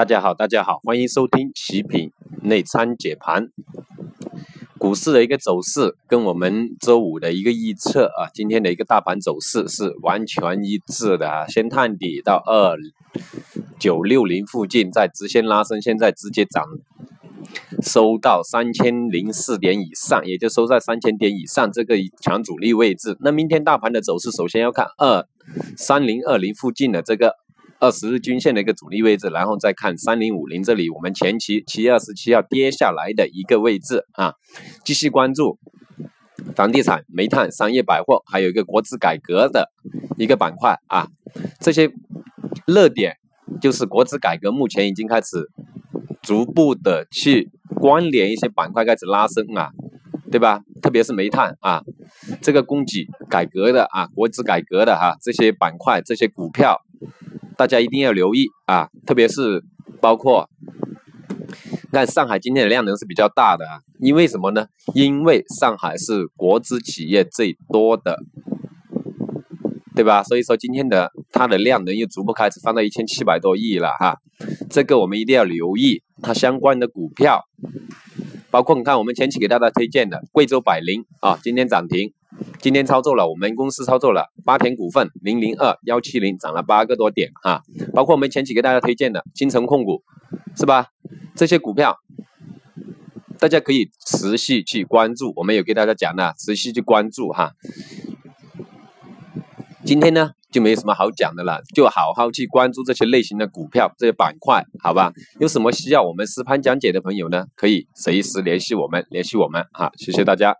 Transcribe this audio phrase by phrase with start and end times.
[0.00, 2.10] 大家好，大家好，欢迎收听奇品
[2.40, 3.50] 内参解盘。
[4.78, 11.46] 股市的一个走势跟我们周五的一个预测啊，今天的一个大盘走势是完全一致的啊。
[11.46, 12.78] 先探底到二
[13.78, 16.64] 九六零附近，再直线拉升，现在直接涨，
[17.82, 23.18] 收到三千零四点以上，也就收在三千点以上这个强主力位置。
[23.20, 25.26] 那明天大盘的走势，首先要看二
[25.76, 27.39] 三零二零附近的这个。
[27.80, 34.34] 二十日均线的一个阻力位置，然后再看三零五零这里，我们前期七月二十七号跌下来的一个位置啊，
[34.84, 35.58] 继续关注
[36.54, 39.70] 房地产、煤炭、商业百货，还有一个国资改革的
[40.18, 41.08] 一个板块啊，
[41.58, 41.90] 这些
[42.66, 43.16] 热点
[43.62, 45.48] 就是国资改革，目前已经开始
[46.20, 49.70] 逐步的去关联一些板块开始拉升啊，
[50.30, 50.60] 对吧？
[50.82, 51.82] 特别是煤炭啊，
[52.42, 56.82] 这个供给改革的啊，国资改革的哈，这些板块、这些股票。
[57.60, 59.62] 大家一定要留意啊，特别是
[60.00, 60.48] 包括
[61.92, 64.66] 看上海今天的量能是比较大的啊，因为什么呢？
[64.94, 68.16] 因为上海是国资企业最多的，
[69.94, 70.22] 对吧？
[70.22, 74.16] 所以说今天的它的量能又逐步开始放到一千七百多亿了哈，
[74.70, 77.44] 这个我们一定要留意它相关的股票，
[78.50, 82.14] 包括你看我们前期给大家推荐的贵州百灵啊，今天涨停。
[82.60, 87.62] 今天操作了，我们公司操作了八田股份零零二幺七零涨了八个多点哈，
[87.94, 90.02] 包括我们前期给大家推荐的金城控股，
[90.56, 90.88] 是吧？
[91.34, 91.96] 这些股票
[93.38, 97.52] 大家可以持续去关注，我们有给大家讲的，持续去关注哈。
[99.82, 105.12] 今天呢就没有什么好讲的了，就好好去关注这些类型的股票，这些板块，好吧？
[105.38, 107.46] 有什么需要我们实盘讲解的朋友呢？
[107.56, 109.90] 可以随时联系我们，联系我们啊！
[109.96, 110.54] 谢谢大家。